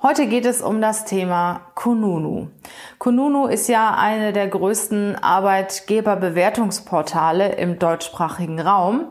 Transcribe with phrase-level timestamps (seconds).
[0.00, 2.50] Heute geht es um das Thema Kununu.
[3.00, 9.08] Kununu ist ja eine der größten Arbeitgeberbewertungsportale im deutschsprachigen Raum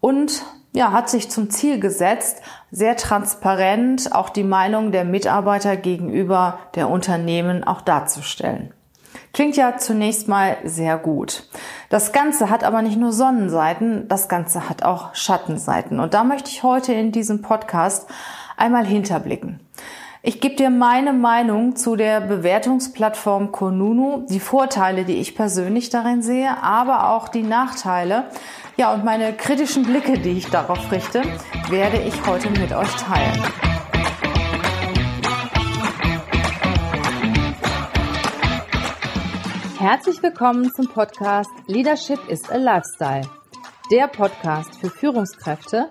[0.00, 0.42] und
[0.72, 2.40] ja, hat sich zum Ziel gesetzt,
[2.70, 8.72] sehr transparent auch die Meinung der Mitarbeiter gegenüber der Unternehmen auch darzustellen.
[9.34, 11.50] Klingt ja zunächst mal sehr gut.
[11.90, 16.00] Das Ganze hat aber nicht nur Sonnenseiten, das Ganze hat auch Schattenseiten.
[16.00, 18.08] Und da möchte ich heute in diesem Podcast
[18.56, 19.60] einmal hinterblicken.
[20.26, 26.22] Ich gebe dir meine Meinung zu der Bewertungsplattform Konunu, die Vorteile, die ich persönlich darin
[26.22, 28.30] sehe, aber auch die Nachteile.
[28.78, 31.20] Ja, und meine kritischen Blicke, die ich darauf richte,
[31.68, 33.42] werde ich heute mit euch teilen.
[39.78, 43.28] Herzlich willkommen zum Podcast Leadership is a Lifestyle.
[43.90, 45.90] Der Podcast für Führungskräfte,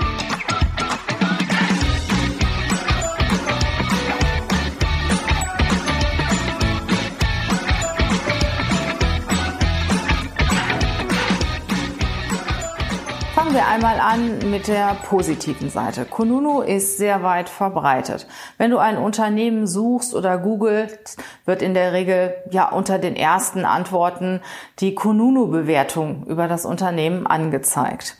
[13.51, 16.05] Fangen wir einmal an mit der positiven Seite.
[16.05, 18.25] Kununu ist sehr weit verbreitet.
[18.57, 23.65] Wenn du ein Unternehmen suchst oder googelst, wird in der Regel ja unter den ersten
[23.65, 24.39] Antworten
[24.79, 28.15] die Kununu-Bewertung über das Unternehmen angezeigt.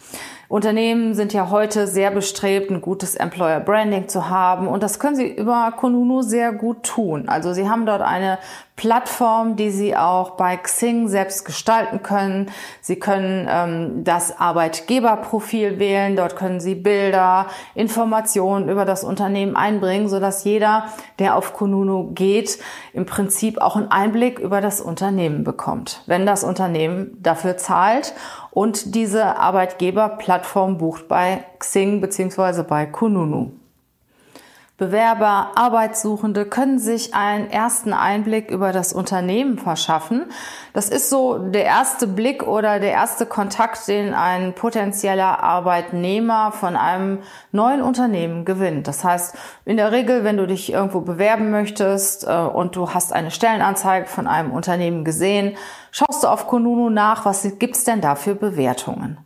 [0.49, 5.15] Unternehmen sind ja heute sehr bestrebt, ein gutes Employer Branding zu haben und das können
[5.15, 7.29] sie über Kununu sehr gut tun.
[7.29, 8.37] Also sie haben dort eine
[8.81, 12.49] Plattform, die Sie auch bei Xing selbst gestalten können.
[12.81, 16.15] Sie können ähm, das Arbeitgeberprofil wählen.
[16.15, 20.85] Dort können Sie Bilder, Informationen über das Unternehmen einbringen, sodass jeder,
[21.19, 22.57] der auf Kununu geht,
[22.93, 28.15] im Prinzip auch einen Einblick über das Unternehmen bekommt, wenn das Unternehmen dafür zahlt
[28.49, 33.51] und diese Arbeitgeberplattform bucht bei Xing beziehungsweise bei Kununu.
[34.81, 40.25] Bewerber, Arbeitssuchende können sich einen ersten Einblick über das Unternehmen verschaffen.
[40.73, 46.75] Das ist so der erste Blick oder der erste Kontakt, den ein potenzieller Arbeitnehmer von
[46.75, 47.19] einem
[47.51, 48.87] neuen Unternehmen gewinnt.
[48.87, 53.13] Das heißt, in der Regel, wenn du dich irgendwo bewerben möchtest äh, und du hast
[53.13, 55.57] eine Stellenanzeige von einem Unternehmen gesehen,
[55.91, 59.19] schaust du auf Konunu nach, was gibt's denn da für Bewertungen?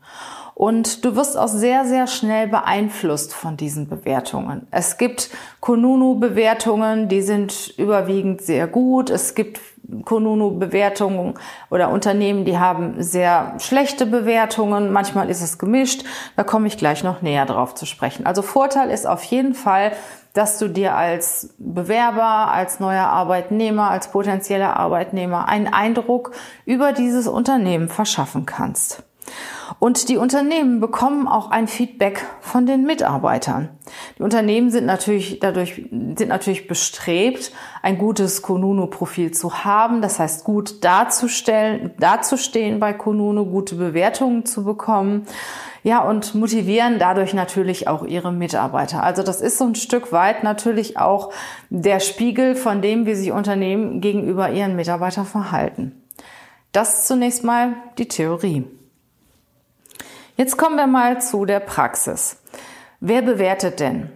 [0.55, 4.67] Und du wirst auch sehr, sehr schnell beeinflusst von diesen Bewertungen.
[4.71, 5.29] Es gibt
[5.59, 9.09] Konunu-Bewertungen, die sind überwiegend sehr gut.
[9.09, 9.59] Es gibt
[10.05, 11.33] Konunu-Bewertungen
[11.69, 14.93] oder Unternehmen, die haben sehr schlechte Bewertungen.
[14.93, 16.05] Manchmal ist es gemischt.
[16.37, 18.25] Da komme ich gleich noch näher drauf zu sprechen.
[18.25, 19.91] Also Vorteil ist auf jeden Fall,
[20.33, 26.31] dass du dir als Bewerber, als neuer Arbeitnehmer, als potenzieller Arbeitnehmer einen Eindruck
[26.65, 29.03] über dieses Unternehmen verschaffen kannst.
[29.79, 33.69] Und die Unternehmen bekommen auch ein Feedback von den Mitarbeitern.
[34.17, 40.01] Die Unternehmen sind natürlich dadurch, sind natürlich bestrebt, ein gutes Konuno-Profil zu haben.
[40.01, 45.25] Das heißt, gut darzustellen, dazustehen bei Konuno, gute Bewertungen zu bekommen.
[45.83, 49.03] Ja, und motivieren dadurch natürlich auch ihre Mitarbeiter.
[49.03, 51.31] Also das ist so ein Stück weit natürlich auch
[51.69, 56.01] der Spiegel von dem, wie sich Unternehmen gegenüber ihren Mitarbeitern verhalten.
[56.71, 58.65] Das zunächst mal die Theorie.
[60.37, 62.41] Jetzt kommen wir mal zu der Praxis.
[62.99, 64.09] Wer bewertet denn?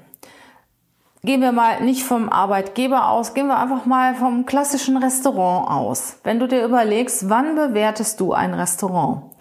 [1.23, 6.17] Gehen wir mal nicht vom Arbeitgeber aus, gehen wir einfach mal vom klassischen Restaurant aus.
[6.25, 9.31] Wenn du dir überlegst, wann bewertest du ein Restaurant?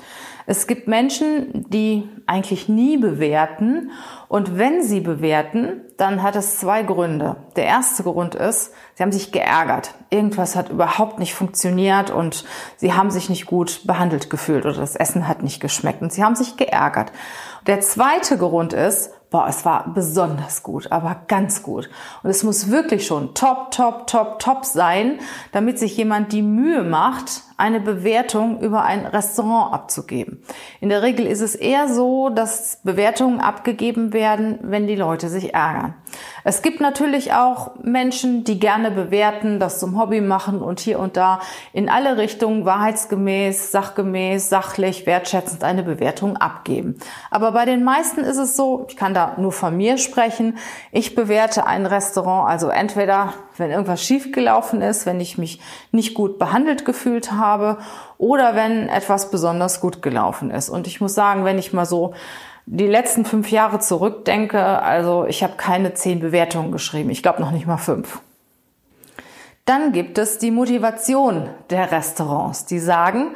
[0.47, 3.91] Es gibt Menschen, die eigentlich nie bewerten
[4.29, 7.37] und wenn sie bewerten, dann hat es zwei Gründe.
[7.57, 9.95] Der erste Grund ist, sie haben sich geärgert.
[10.11, 12.45] Irgendwas hat überhaupt nicht funktioniert und
[12.77, 16.23] sie haben sich nicht gut behandelt gefühlt oder das Essen hat nicht geschmeckt und sie
[16.23, 17.11] haben sich geärgert.
[17.67, 21.91] Der zweite Grund ist, boah, es war besonders gut, aber ganz gut.
[22.23, 25.19] Und es muss wirklich schon top, top, top, top sein,
[25.53, 30.45] damit sich jemand die Mühe macht, eine Bewertung über ein Restaurant abzugeben.
[30.81, 35.55] In der Regel ist es eher so, dass Bewertungen abgegeben werden, wenn die Leute sich
[35.55, 35.95] ärgern.
[36.45, 41.17] Es gibt natürlich auch Menschen, die gerne bewerten, das zum Hobby machen und hier und
[41.17, 41.41] da
[41.73, 46.99] in alle Richtungen wahrheitsgemäß, sachgemäß, sachlich, wertschätzend eine Bewertung abgeben.
[47.31, 50.59] Aber bei den meisten ist es so, ich kann da nur von mir sprechen,
[50.93, 55.61] ich bewerte ein Restaurant also entweder, wenn irgendwas schiefgelaufen ist, wenn ich mich
[55.91, 57.79] nicht gut behandelt gefühlt habe
[58.17, 60.69] oder wenn etwas besonders gut gelaufen ist.
[60.69, 62.15] Und ich muss sagen, wenn ich mal so
[62.67, 67.11] die letzten fünf Jahre zurückdenke, also ich habe keine zehn Bewertungen geschrieben.
[67.11, 68.21] Ich glaube noch nicht mal fünf.
[69.65, 73.35] Dann gibt es die Motivation der Restaurants, die sagen,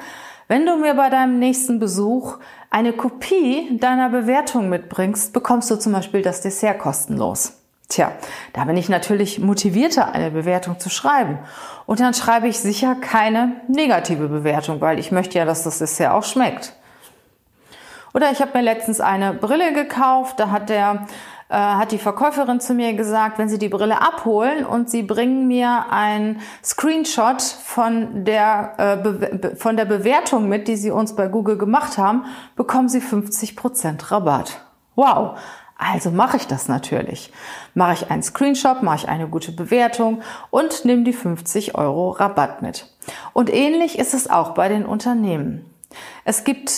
[0.49, 2.39] wenn du mir bei deinem nächsten Besuch
[2.73, 7.59] eine Kopie deiner Bewertung mitbringst, bekommst du zum Beispiel das Dessert kostenlos.
[7.89, 8.13] Tja,
[8.55, 11.39] da bin ich natürlich motivierter, eine Bewertung zu schreiben.
[11.85, 16.13] Und dann schreibe ich sicher keine negative Bewertung, weil ich möchte ja, dass das Dessert
[16.13, 16.73] auch schmeckt.
[18.15, 21.07] Oder ich habe mir letztens eine Brille gekauft, da hat der
[21.53, 25.47] äh, hat die Verkäuferin zu mir gesagt, wenn Sie die Brille abholen und Sie bringen
[25.47, 31.59] mir ein Screenshot von der, äh, von der Bewertung mit, die Sie uns bei Google
[31.59, 32.25] gemacht haben,
[32.57, 34.63] bekommen Sie 50% Rabatt.
[34.95, 35.39] Wow.
[35.77, 37.31] Also mache ich das natürlich.
[37.75, 42.63] Mache ich einen Screenshot, mache ich eine gute Bewertung und nehme die 50 Euro Rabatt
[42.63, 42.87] mit.
[43.35, 45.67] Und ähnlich ist es auch bei den Unternehmen.
[46.25, 46.71] Es gibt,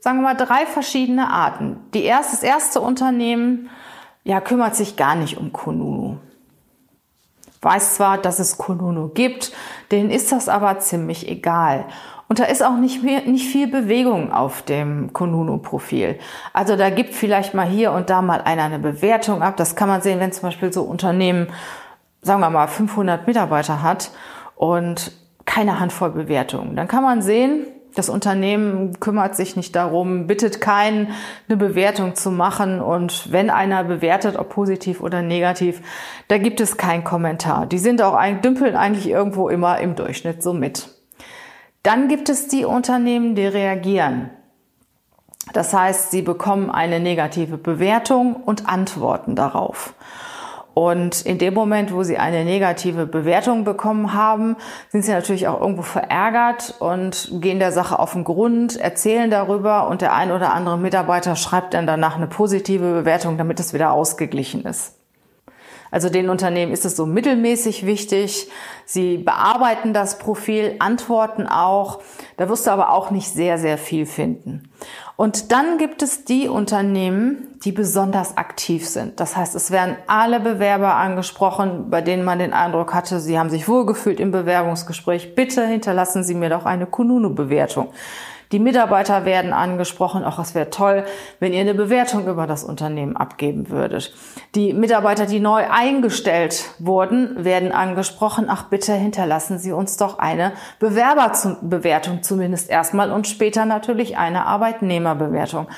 [0.00, 1.78] sagen wir mal, drei verschiedene Arten.
[1.94, 3.70] Die erste, das erste Unternehmen
[4.24, 6.18] ja, kümmert sich gar nicht um Kununu.
[7.62, 9.52] Weiß zwar, dass es Kununu gibt,
[9.90, 11.84] denen ist das aber ziemlich egal.
[12.30, 16.18] Und da ist auch nicht, mehr, nicht viel Bewegung auf dem Kununu-Profil.
[16.52, 19.56] Also da gibt vielleicht mal hier und da mal einer eine Bewertung ab.
[19.56, 21.48] Das kann man sehen, wenn zum Beispiel so Unternehmen,
[22.22, 24.12] sagen wir mal, 500 Mitarbeiter hat
[24.54, 25.10] und
[25.44, 26.76] keine Handvoll Bewertungen.
[26.76, 31.08] Dann kann man sehen, das Unternehmen kümmert sich nicht darum, bittet keinen,
[31.48, 32.80] eine Bewertung zu machen.
[32.80, 35.80] Und wenn einer bewertet, ob positiv oder negativ,
[36.28, 37.66] da gibt es keinen Kommentar.
[37.66, 40.88] Die sind auch, dümpeln eigentlich irgendwo immer im Durchschnitt so mit.
[41.82, 44.30] Dann gibt es die Unternehmen, die reagieren.
[45.52, 49.94] Das heißt, sie bekommen eine negative Bewertung und antworten darauf.
[50.80, 54.56] Und in dem Moment, wo sie eine negative Bewertung bekommen haben,
[54.88, 59.88] sind sie natürlich auch irgendwo verärgert und gehen der Sache auf den Grund, erzählen darüber
[59.88, 63.92] und der ein oder andere Mitarbeiter schreibt dann danach eine positive Bewertung, damit es wieder
[63.92, 64.99] ausgeglichen ist.
[65.90, 68.48] Also den Unternehmen ist es so mittelmäßig wichtig.
[68.84, 72.00] Sie bearbeiten das Profil, antworten auch.
[72.36, 74.70] Da wirst du aber auch nicht sehr, sehr viel finden.
[75.16, 79.20] Und dann gibt es die Unternehmen, die besonders aktiv sind.
[79.20, 83.50] Das heißt, es werden alle Bewerber angesprochen, bei denen man den Eindruck hatte, sie haben
[83.50, 85.34] sich wohlgefühlt im Bewerbungsgespräch.
[85.34, 87.88] Bitte hinterlassen Sie mir doch eine Kununu-Bewertung.
[88.52, 90.24] Die Mitarbeiter werden angesprochen.
[90.24, 91.04] Auch es wäre toll,
[91.38, 94.12] wenn ihr eine Bewertung über das Unternehmen abgeben würdet.
[94.54, 98.46] Die Mitarbeiter, die neu eingestellt wurden, werden angesprochen.
[98.48, 105.68] Ach, bitte hinterlassen Sie uns doch eine Bewerberbewertung zumindest erstmal und später natürlich eine Arbeitnehmerbewertung.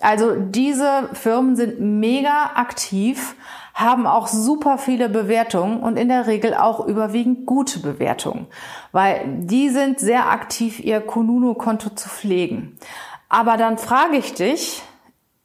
[0.00, 3.34] Also diese Firmen sind mega aktiv
[3.78, 8.48] haben auch super viele Bewertungen und in der Regel auch überwiegend gute Bewertungen,
[8.90, 12.76] weil die sind sehr aktiv, ihr Kununu-Konto zu pflegen.
[13.28, 14.82] Aber dann frage ich dich,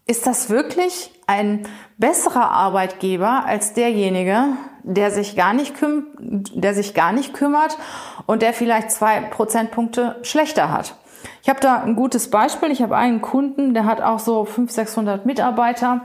[0.07, 4.45] ist das wirklich ein besserer Arbeitgeber als derjenige,
[4.81, 7.77] der sich gar nicht, küm der sich gar nicht kümmert
[8.25, 10.95] und der vielleicht zwei Prozentpunkte schlechter hat?
[11.44, 12.71] Ich habe da ein gutes Beispiel.
[12.71, 16.01] Ich habe einen Kunden, der hat auch so 500, 600 Mitarbeiter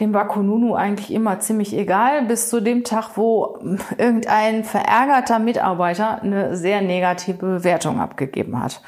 [0.00, 3.58] dem war Kununu eigentlich immer ziemlich egal, bis zu dem Tag, wo
[3.98, 8.80] irgendein verärgerter Mitarbeiter eine sehr negative Bewertung abgegeben hat.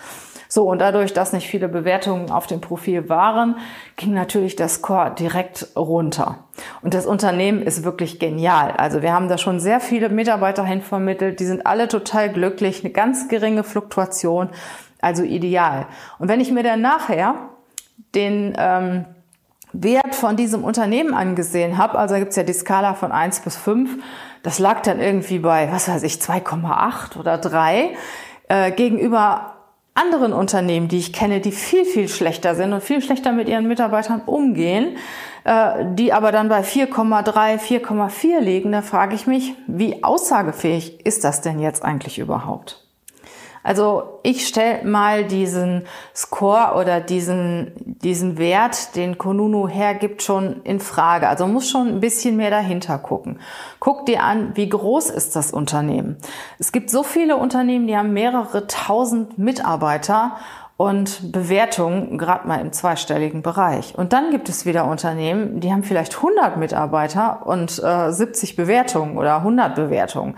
[0.55, 3.57] So, und dadurch, dass nicht viele Bewertungen auf dem Profil waren,
[3.97, 6.45] ging natürlich der Score direkt runter.
[6.81, 8.71] Und das Unternehmen ist wirklich genial.
[8.71, 12.85] Also wir haben da schon sehr viele Mitarbeiter hin vermittelt, die sind alle total glücklich,
[12.85, 14.49] eine ganz geringe Fluktuation,
[15.01, 15.87] also ideal.
[16.21, 17.35] Und wenn ich mir dann nachher
[18.15, 19.07] den ähm,
[19.75, 23.57] Wert von diesem Unternehmen angesehen habe, also da gibt's ja die Skala von eins bis
[23.57, 23.99] fünf,
[24.43, 27.91] das lag dann irgendwie bei, was weiß ich, 2,8 oder 3
[28.49, 29.55] äh, gegenüber
[29.95, 33.67] anderen Unternehmen, die ich kenne, die viel, viel schlechter sind und viel schlechter mit ihren
[33.67, 34.97] Mitarbeitern umgehen,
[35.45, 41.25] äh, die aber dann bei 4,3, 4,4 liegen, da frage ich mich, wie aussagefähig ist
[41.25, 42.84] das denn jetzt eigentlich überhaupt?
[43.65, 50.81] Also ich stelle mal diesen Score oder diesen, diesen Wert, den Konunu hergibt, schon in
[50.81, 51.29] Frage.
[51.29, 53.41] Also muss schon ein bisschen mehr dahinter gucken.
[53.81, 56.19] Guck dir an, wie groß ist das Unternehmen.
[56.59, 60.37] Es gibt so viele Unternehmen, die haben mehrere tausend Mitarbeiter
[60.77, 63.95] und Bewertungen gerade mal im zweistelligen Bereich.
[63.97, 69.17] Und dann gibt es wieder Unternehmen, die haben vielleicht 100 Mitarbeiter und äh, 70 Bewertungen
[69.17, 70.37] oder 100 Bewertungen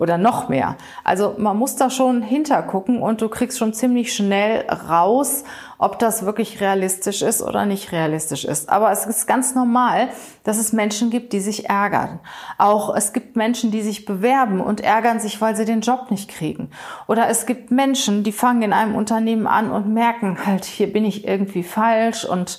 [0.00, 0.76] oder noch mehr.
[1.04, 5.44] Also man muss da schon hintergucken und du kriegst schon ziemlich schnell raus,
[5.76, 8.70] ob das wirklich realistisch ist oder nicht realistisch ist.
[8.70, 10.08] Aber es ist ganz normal,
[10.42, 12.18] dass es Menschen gibt, die sich ärgern.
[12.56, 16.30] Auch es gibt Menschen, die sich bewerben und ärgern sich, weil sie den Job nicht
[16.30, 16.70] kriegen.
[17.06, 21.04] Oder es gibt Menschen, die fangen in einem Unternehmen an und merken halt, hier bin
[21.04, 22.58] ich irgendwie falsch und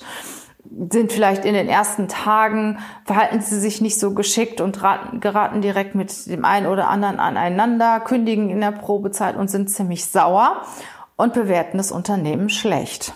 [0.90, 5.60] sind vielleicht in den ersten Tagen, verhalten sie sich nicht so geschickt und raten, geraten
[5.60, 10.62] direkt mit dem einen oder anderen aneinander, kündigen in der Probezeit und sind ziemlich sauer
[11.16, 13.12] und bewerten das Unternehmen schlecht.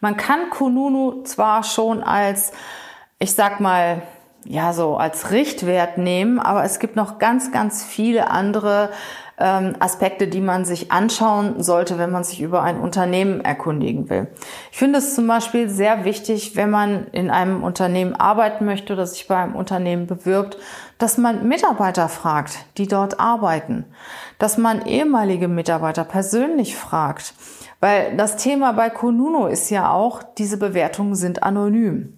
[0.00, 2.52] Man kann Kununu zwar schon als,
[3.18, 4.02] ich sag mal,
[4.44, 8.90] ja, so als Richtwert nehmen, aber es gibt noch ganz, ganz viele andere
[9.38, 14.28] ähm, Aspekte, die man sich anschauen sollte, wenn man sich über ein Unternehmen erkundigen will.
[14.72, 19.06] Ich finde es zum Beispiel sehr wichtig, wenn man in einem Unternehmen arbeiten möchte oder
[19.06, 20.56] sich bei einem Unternehmen bewirbt,
[20.98, 23.84] dass man Mitarbeiter fragt, die dort arbeiten,
[24.38, 27.34] dass man ehemalige Mitarbeiter persönlich fragt,
[27.80, 32.14] weil das Thema bei Konuno ist ja auch, diese Bewertungen sind anonym.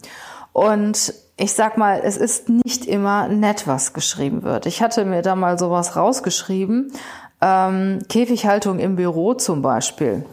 [0.53, 4.67] Und ich sag mal, es ist nicht immer nett, was geschrieben wird.
[4.67, 6.93] Ich hatte mir da mal sowas rausgeschrieben.
[7.41, 10.27] Ähm, Käfighaltung im Büro zum Beispiel.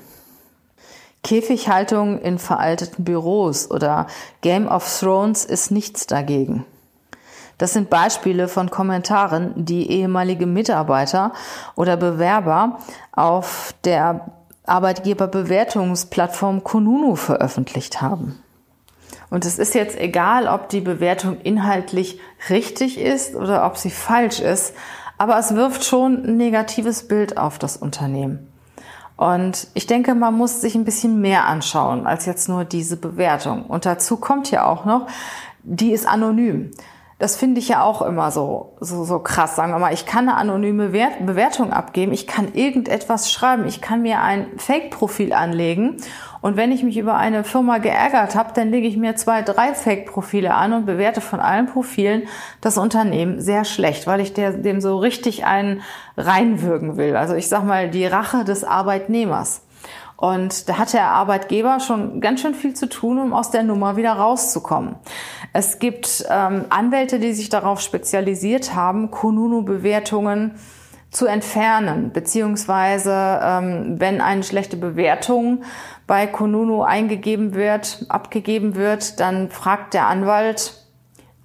[1.23, 4.07] Käfighaltung in veralteten Büros oder
[4.41, 6.65] Game of Thrones ist nichts dagegen.
[7.59, 11.33] Das sind Beispiele von Kommentaren, die ehemalige Mitarbeiter
[11.75, 12.79] oder Bewerber
[13.11, 14.31] auf der
[14.65, 18.43] Arbeitgeberbewertungsplattform Kununu veröffentlicht haben.
[19.29, 24.39] Und es ist jetzt egal, ob die Bewertung inhaltlich richtig ist oder ob sie falsch
[24.39, 24.73] ist,
[25.17, 28.51] aber es wirft schon ein negatives Bild auf das Unternehmen.
[29.17, 33.65] Und ich denke, man muss sich ein bisschen mehr anschauen als jetzt nur diese Bewertung.
[33.65, 35.07] Und dazu kommt ja auch noch,
[35.63, 36.71] die ist anonym.
[37.17, 39.55] Das finde ich ja auch immer so, so, so krass.
[39.55, 43.79] Sagen wir mal, ich kann eine anonyme Wert Bewertung abgeben, ich kann irgendetwas schreiben, ich
[43.79, 45.97] kann mir ein Fake-Profil anlegen
[46.45, 49.73] und wenn ich mich über eine Firma geärgert habe, dann lege ich mir zwei, drei
[49.73, 52.27] Fake-Profile an und bewerte von allen Profilen
[52.61, 55.81] das Unternehmen sehr schlecht, weil ich der, dem so richtig einen
[56.17, 57.15] reinwürgen will.
[57.15, 59.64] Also ich sag mal, die Rache des Arbeitnehmers.
[60.17, 63.97] Und da hat der Arbeitgeber schon ganz schön viel zu tun, um aus der Nummer
[63.97, 64.95] wieder rauszukommen.
[65.51, 70.55] Es gibt ähm, Anwälte, die sich darauf spezialisiert haben, Kununu-Bewertungen
[71.11, 75.63] zu entfernen, beziehungsweise ähm, wenn eine schlechte Bewertung
[76.07, 80.84] bei Kununu eingegeben wird, abgegeben wird, dann fragt der Anwalt,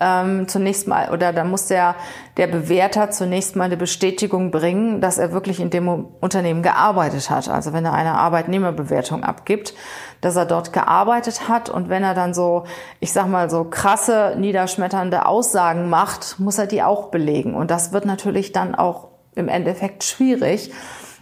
[0.01, 1.95] ähm, zunächst mal, oder da muss der,
[2.39, 7.49] der Bewerter zunächst mal eine Bestätigung bringen, dass er wirklich in dem Unternehmen gearbeitet hat.
[7.49, 9.75] Also wenn er eine Arbeitnehmerbewertung abgibt,
[10.23, 12.65] dass er dort gearbeitet hat und wenn er dann so,
[12.99, 17.55] ich sag mal, so krasse, niederschmetternde Aussagen macht, muss er die auch belegen.
[17.55, 20.73] Und das wird natürlich dann auch im Endeffekt schwierig.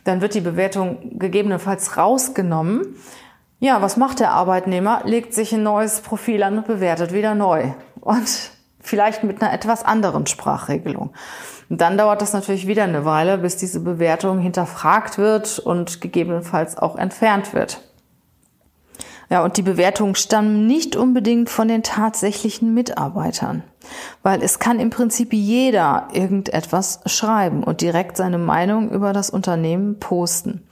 [0.04, 2.96] Dann wird die Bewertung gegebenenfalls rausgenommen.
[3.58, 5.02] Ja, was macht der Arbeitnehmer?
[5.04, 7.72] Legt sich ein neues Profil an und bewertet wieder neu.
[8.00, 11.10] Und vielleicht mit einer etwas anderen Sprachregelung.
[11.68, 16.78] Und dann dauert das natürlich wieder eine Weile, bis diese Bewertung hinterfragt wird und gegebenenfalls
[16.78, 17.82] auch entfernt wird.
[19.30, 23.62] Ja, und die Bewertungen stammen nicht unbedingt von den tatsächlichen Mitarbeitern,
[24.22, 30.00] weil es kann im Prinzip jeder irgendetwas schreiben und direkt seine Meinung über das Unternehmen
[30.00, 30.66] posten.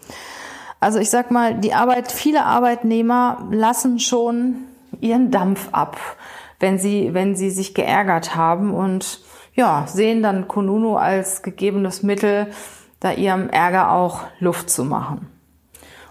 [0.80, 4.56] Also ich sag mal, die Arbeit, viele Arbeitnehmer lassen schon
[5.00, 5.98] ihren Dampf ab
[6.60, 9.20] wenn sie, wenn sie sich geärgert haben und
[9.54, 12.48] ja, sehen dann Konunu als gegebenes Mittel,
[13.00, 15.28] da ihrem Ärger auch Luft zu machen.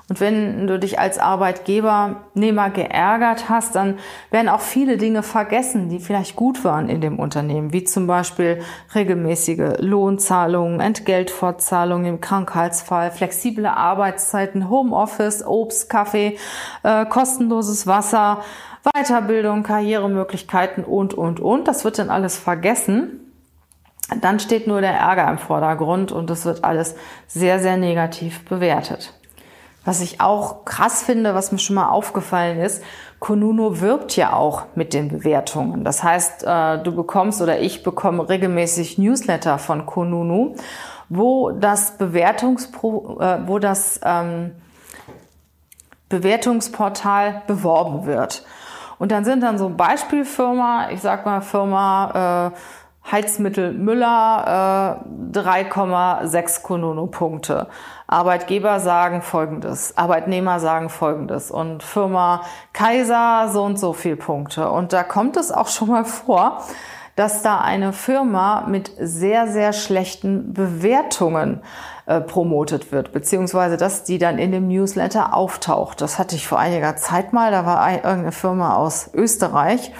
[0.07, 3.97] Und wenn du dich als Arbeitgeber, Nehmer geärgert hast, dann
[4.29, 8.61] werden auch viele Dinge vergessen, die vielleicht gut waren in dem Unternehmen, wie zum Beispiel
[8.93, 16.37] regelmäßige Lohnzahlungen, Entgeltfortzahlungen im Krankheitsfall, flexible Arbeitszeiten, Homeoffice, Obst, Kaffee,
[16.83, 18.43] äh, kostenloses Wasser,
[18.93, 21.67] Weiterbildung, Karrieremöglichkeiten und, und, und.
[21.67, 23.19] Das wird dann alles vergessen.
[24.21, 26.95] Dann steht nur der Ärger im Vordergrund und das wird alles
[27.27, 29.13] sehr, sehr negativ bewertet.
[29.83, 32.83] Was ich auch krass finde, was mir schon mal aufgefallen ist,
[33.19, 35.83] Konuno wirbt ja auch mit den Bewertungen.
[35.83, 40.55] Das heißt, äh, du bekommst oder ich bekomme regelmäßig Newsletter von Konunu,
[41.09, 44.51] wo das Bewertungspro, äh, wo das ähm,
[46.09, 48.43] Bewertungsportal beworben wird.
[48.97, 55.01] Und dann sind dann so Beispielfirma, ich sag mal Firma äh, Heizmittel Müller,
[55.33, 57.67] äh, 3,6 Konono-Punkte.
[58.07, 62.41] Arbeitgeber sagen Folgendes, Arbeitnehmer sagen Folgendes und Firma
[62.73, 64.69] Kaiser so und so viel Punkte.
[64.69, 66.63] Und da kommt es auch schon mal vor,
[67.15, 71.61] dass da eine Firma mit sehr, sehr schlechten Bewertungen
[72.05, 76.01] äh, promotet wird, beziehungsweise dass die dann in dem Newsletter auftaucht.
[76.01, 79.91] Das hatte ich vor einiger Zeit mal, da war irgendeine Firma aus Österreich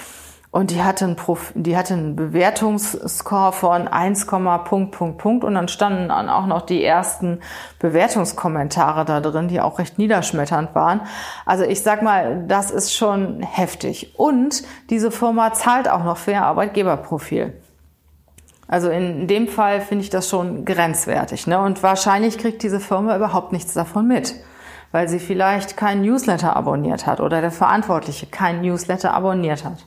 [0.55, 5.43] und die hatte einen, Prof einen Bewertungsscore von 1, Punkt, Punkt, Punkt.
[5.43, 7.41] Und dann standen dann auch noch die ersten
[7.79, 11.01] Bewertungskommentare da drin, die auch recht niederschmetternd waren.
[11.45, 14.17] Also ich sag mal, das ist schon heftig.
[14.17, 17.53] Und diese Firma zahlt auch noch für ihr Arbeitgeberprofil.
[18.67, 21.47] Also in dem Fall finde ich das schon grenzwertig.
[21.47, 21.59] Ne?
[21.59, 24.35] Und wahrscheinlich kriegt diese Firma überhaupt nichts davon mit,
[24.91, 29.85] weil sie vielleicht keinen Newsletter abonniert hat oder der Verantwortliche keinen Newsletter abonniert hat.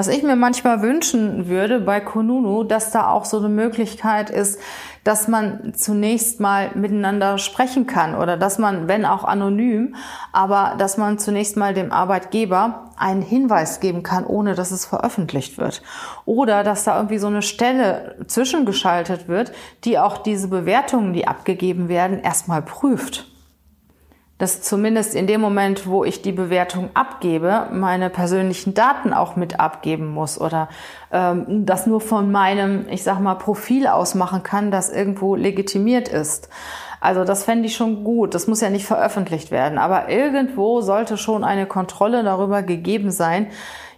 [0.00, 4.58] Was ich mir manchmal wünschen würde bei Konunu, dass da auch so eine Möglichkeit ist,
[5.04, 9.96] dass man zunächst mal miteinander sprechen kann oder dass man, wenn auch anonym,
[10.32, 15.58] aber dass man zunächst mal dem Arbeitgeber einen Hinweis geben kann, ohne dass es veröffentlicht
[15.58, 15.82] wird.
[16.24, 19.52] Oder dass da irgendwie so eine Stelle zwischengeschaltet wird,
[19.84, 23.29] die auch diese Bewertungen, die abgegeben werden, erstmal prüft
[24.40, 29.60] dass zumindest in dem Moment, wo ich die Bewertung abgebe, meine persönlichen Daten auch mit
[29.60, 30.70] abgeben muss oder
[31.12, 36.08] ähm, das nur von meinem, ich sag mal, Profil aus machen kann, das irgendwo legitimiert
[36.08, 36.48] ist.
[37.02, 38.34] Also das fände ich schon gut.
[38.34, 43.48] Das muss ja nicht veröffentlicht werden, aber irgendwo sollte schon eine Kontrolle darüber gegeben sein,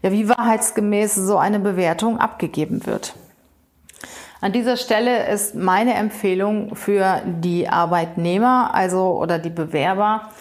[0.03, 3.15] ja, wie wahrheitsgemäß so eine Bewertung abgegeben wird.
[4.43, 10.33] An dieser Stelle ist meine Empfehlung für die Arbeitnehmer, also oder die Bewerber,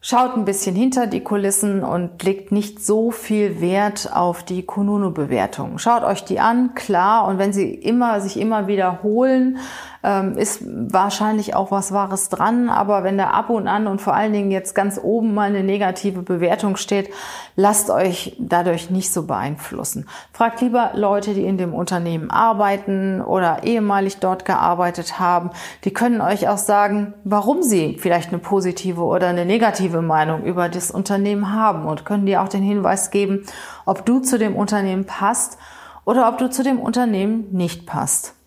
[0.00, 5.80] Schaut ein bisschen hinter die Kulissen und legt nicht so viel Wert auf die Kununu-Bewertungen.
[5.80, 9.58] Schaut euch die an, klar, und wenn sie immer, sich immer wiederholen,
[10.02, 12.68] ähm, ist wahrscheinlich auch was Wahres dran.
[12.68, 15.64] Aber wenn da ab und an und vor allen Dingen jetzt ganz oben mal eine
[15.64, 17.10] negative Bewertung steht,
[17.56, 20.08] lasst euch dadurch nicht so beeinflussen.
[20.32, 25.50] Fragt lieber Leute, die in dem Unternehmen arbeiten oder ehemalig dort gearbeitet haben.
[25.84, 30.68] Die können euch auch sagen, warum sie vielleicht eine positive oder eine negative Meinung über
[30.68, 33.44] das Unternehmen haben und können dir auch den Hinweis geben,
[33.84, 35.58] ob du zu dem Unternehmen passt
[36.04, 38.37] oder ob du zu dem Unternehmen nicht passt.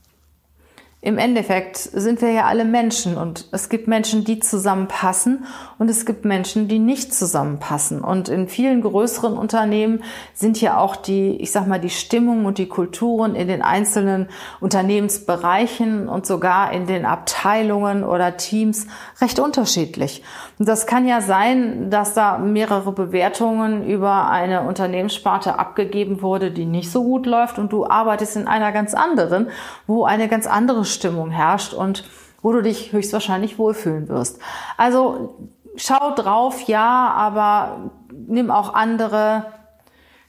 [1.03, 5.46] Im Endeffekt sind wir ja alle Menschen und es gibt Menschen, die zusammenpassen
[5.79, 8.01] und es gibt Menschen, die nicht zusammenpassen.
[8.01, 10.03] Und in vielen größeren Unternehmen
[10.36, 14.29] sind ja auch die, ich sag mal, die Stimmung und die Kulturen in den einzelnen
[14.60, 18.86] Unternehmensbereichen und sogar in den Abteilungen oder Teams
[19.21, 20.21] recht unterschiedlich.
[20.60, 26.65] Und das kann ja sein, dass da mehrere Bewertungen über eine Unternehmenssparte abgegeben wurde, die
[26.65, 29.47] nicht so gut läuft und du arbeitest in einer ganz anderen,
[29.88, 32.04] wo eine ganz andere Stimmung herrscht und
[32.41, 34.39] wo du dich höchstwahrscheinlich wohlfühlen wirst.
[34.77, 35.36] Also
[35.75, 39.45] schau drauf, ja, aber nimm auch andere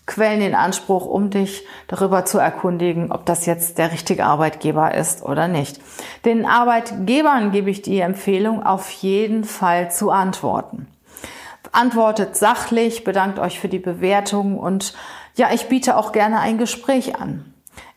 [0.05, 5.23] Quellen in Anspruch, um dich darüber zu erkundigen, ob das jetzt der richtige Arbeitgeber ist
[5.23, 5.81] oder nicht.
[6.25, 10.89] Den Arbeitgebern gebe ich die Empfehlung, auf jeden Fall zu antworten.
[11.71, 14.95] Antwortet sachlich, bedankt euch für die Bewertung und
[15.37, 17.52] ja, ich biete auch gerne ein Gespräch an.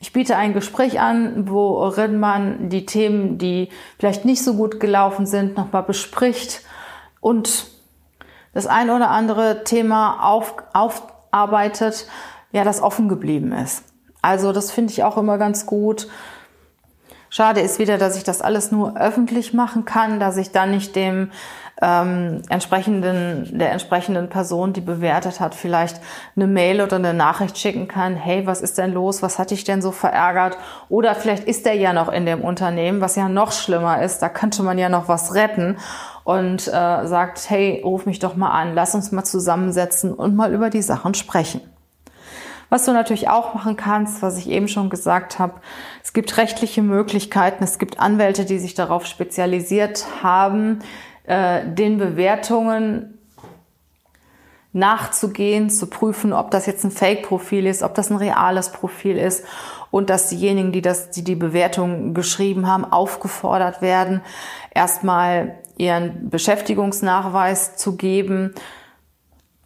[0.06, 5.26] Ich biete ein Gespräch an, worin man die Themen, die vielleicht nicht so gut gelaufen
[5.26, 6.62] sind, nochmal bespricht
[7.22, 7.66] und
[8.54, 12.08] das ein oder andere Thema auf, aufarbeitet,
[12.52, 13.84] ja, das offen geblieben ist.
[14.22, 16.08] Also das finde ich auch immer ganz gut.
[17.36, 20.96] Schade ist wieder, dass ich das alles nur öffentlich machen kann, dass ich dann nicht
[20.96, 21.32] dem
[21.82, 26.00] ähm, entsprechenden, der entsprechenden Person, die bewertet hat, vielleicht
[26.38, 29.66] eine Mail oder eine Nachricht schicken kann, hey, was ist denn los, was hat dich
[29.66, 30.58] denn so verärgert?
[30.88, 34.30] Oder vielleicht ist er ja noch in dem Unternehmen, was ja noch schlimmer ist, da
[34.30, 35.76] könnte man ja noch was retten
[36.24, 36.72] und äh,
[37.06, 40.82] sagt, hey, ruf mich doch mal an, lass uns mal zusammensetzen und mal über die
[40.82, 41.60] Sachen sprechen.
[42.70, 45.56] Was du natürlich auch machen kannst, was ich eben schon gesagt habe,
[46.04, 50.80] es gibt rechtliche Möglichkeiten, es gibt Anwälte, die sich darauf spezialisiert haben,
[51.26, 53.20] äh, den Bewertungen
[54.74, 59.46] nachzugehen, zu prüfen, ob das jetzt ein Fake-Profil ist, ob das ein reales Profil ist
[59.90, 64.22] und dass diejenigen, die das, die die Bewertung geschrieben haben, aufgefordert werden,
[64.74, 68.54] erstmal ihren Beschäftigungsnachweis zu geben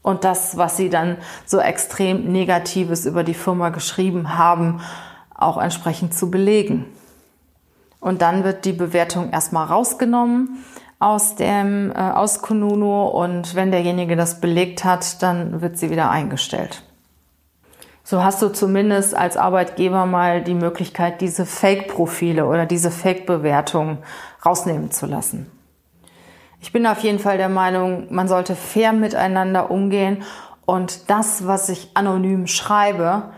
[0.02, 4.82] und das, was sie dann so extrem Negatives über die Firma geschrieben haben,
[5.36, 6.86] auch entsprechend zu belegen.
[8.00, 10.64] Und dann wird die Bewertung erstmal rausgenommen
[11.00, 16.10] aus dem äh, aus Kununu und wenn derjenige das belegt hat, dann wird sie wieder
[16.10, 16.84] eingestellt.
[18.04, 24.00] So hast du zumindest als Arbeitgeber mal die Möglichkeit, diese Fake-Profile oder diese Fake-Bewertungen
[24.46, 25.50] rausnehmen zu lassen.
[26.62, 30.24] Ich bin auf jeden Fall der Meinung, man sollte fair miteinander umgehen
[30.66, 33.32] und das, was ich anonym schreibe,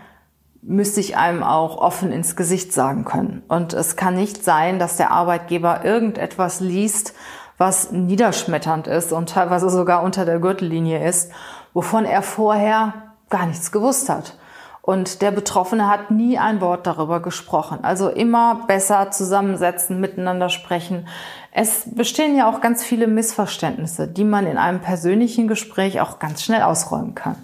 [0.60, 3.42] müsste ich einem auch offen ins Gesicht sagen können.
[3.48, 7.14] Und es kann nicht sein, dass der Arbeitgeber irgendetwas liest,
[7.58, 11.32] was niederschmetternd ist und teilweise sogar unter der Gürtellinie ist,
[11.74, 12.94] wovon er vorher
[13.30, 14.36] gar nichts gewusst hat.
[14.82, 17.78] und der Betroffene hat nie ein Wort darüber gesprochen.
[17.82, 21.06] Also immer besser zusammensetzen, miteinander sprechen.
[21.54, 26.42] Es bestehen ja auch ganz viele Missverständnisse, die man in einem persönlichen Gespräch auch ganz
[26.42, 27.36] schnell ausräumen kann.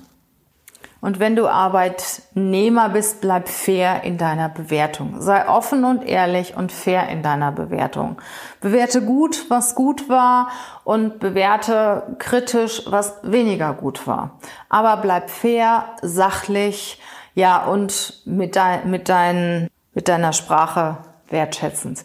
[1.00, 5.20] Und wenn du Arbeitnehmer bist, bleib fair in deiner Bewertung.
[5.20, 8.16] Sei offen und ehrlich und fair in deiner Bewertung.
[8.60, 10.48] Bewerte gut, was gut war
[10.82, 14.38] und bewerte kritisch, was weniger gut war.
[14.68, 17.00] Aber bleib fair, sachlich,
[17.34, 20.96] ja, und mit, dein, mit, dein, mit deiner Sprache
[21.28, 22.04] wertschätzend.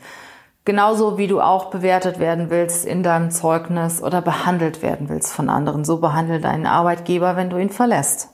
[0.65, 5.49] Genauso wie du auch bewertet werden willst in deinem Zeugnis oder behandelt werden willst von
[5.49, 5.83] anderen.
[5.83, 8.29] So behandle deinen Arbeitgeber, wenn du ihn verlässt.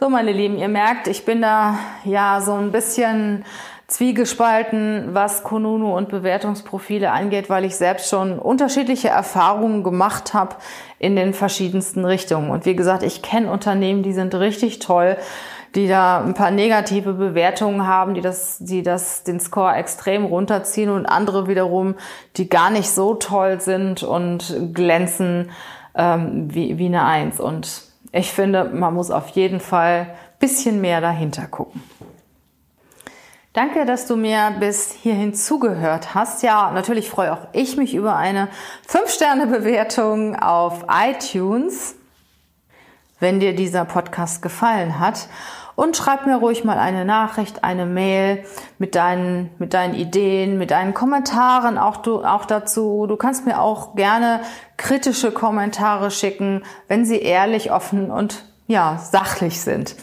[0.00, 3.44] So, meine Lieben, ihr merkt, ich bin da ja so ein bisschen
[3.86, 10.56] zwiegespalten, was Konunu und Bewertungsprofile angeht, weil ich selbst schon unterschiedliche Erfahrungen gemacht habe
[10.98, 12.50] in den verschiedensten Richtungen.
[12.50, 15.18] Und wie gesagt, ich kenne Unternehmen, die sind richtig toll,
[15.74, 20.90] die da ein paar negative Bewertungen haben, die das, die das den Score extrem runterziehen
[20.90, 21.94] und andere wiederum,
[22.36, 25.50] die gar nicht so toll sind und glänzen
[25.94, 27.40] ähm, wie, wie eine Eins.
[27.40, 27.82] Und
[28.12, 31.82] ich finde, man muss auf jeden Fall bisschen mehr dahinter gucken.
[33.52, 36.42] Danke, dass du mir bis hierhin zugehört hast.
[36.42, 38.48] Ja, natürlich freue auch ich mich über eine
[38.88, 41.94] 5-Sterne-Bewertung auf iTunes,
[43.20, 45.28] wenn dir dieser Podcast gefallen hat.
[45.74, 48.44] Und schreib mir ruhig mal eine Nachricht, eine Mail
[48.78, 53.06] mit deinen, mit deinen Ideen, mit deinen Kommentaren auch, du, auch dazu.
[53.06, 54.40] Du kannst mir auch gerne
[54.76, 59.96] kritische Kommentare schicken, wenn sie ehrlich, offen und ja, sachlich sind.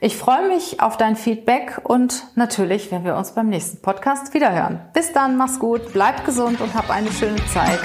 [0.00, 4.80] Ich freue mich auf dein Feedback und natürlich, wenn wir uns beim nächsten Podcast wiederhören.
[4.92, 7.80] Bis dann, mach's gut, bleib gesund und hab eine schöne Zeit.